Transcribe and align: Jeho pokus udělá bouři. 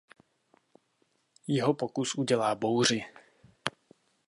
Jeho 1.47 1.73
pokus 1.73 2.15
udělá 2.15 2.55
bouři. 2.55 3.05